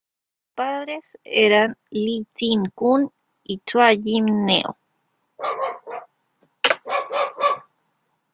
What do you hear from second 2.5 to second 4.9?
Koon y Chua Jim Neo.